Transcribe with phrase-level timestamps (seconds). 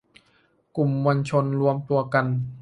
[0.75, 2.25] กลุ่มมวลชนรวมตัวกัน